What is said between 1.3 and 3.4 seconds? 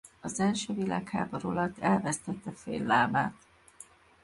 alatt elvesztette fél lábát.